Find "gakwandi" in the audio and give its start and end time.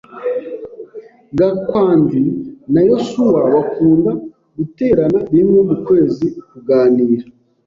1.37-2.21